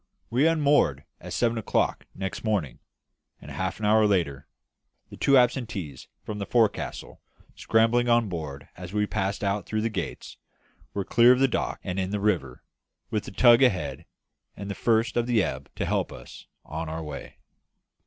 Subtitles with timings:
[0.31, 2.79] We unmoored at seven o'clock next morning,
[3.39, 4.47] and half an hour later
[5.11, 7.21] the two absentees from the forecastle
[7.55, 10.37] scrambling on board as we passed out through the gates
[10.95, 12.63] were clear of the dock and in the river,
[13.11, 14.07] with the tug ahead
[14.57, 17.37] and the first of the ebb to help us on our way.